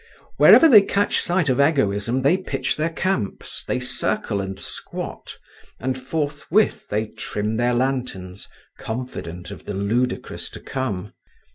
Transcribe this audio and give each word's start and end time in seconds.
Wherever 0.37 0.67
they 0.67 0.81
catch 0.81 1.21
sight 1.21 1.47
of 1.47 1.61
Egoism 1.61 2.23
they 2.23 2.35
pitch 2.35 2.75
their 2.75 2.89
camps, 2.89 3.63
they 3.67 3.79
circle 3.79 4.41
and 4.41 4.59
squat, 4.59 5.37
and 5.79 5.95
forthwith 5.95 6.87
they 6.87 7.05
trim 7.05 7.57
their 7.57 7.75
lanterns, 7.75 8.47
confident 8.79 9.51
of 9.51 9.65
the 9.65 9.75
ludicrous 9.75 10.49
to 10.49 10.59
come. 10.59 11.13